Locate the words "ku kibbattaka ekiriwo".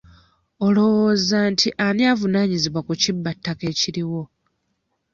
2.87-4.21